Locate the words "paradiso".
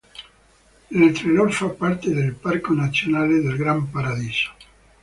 3.91-4.51